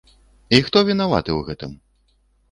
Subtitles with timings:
[0.57, 1.75] І хто вінаваты ў гэтым?